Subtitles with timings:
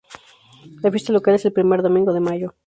[0.81, 2.55] La fiesta local es el primer domingo de mayo.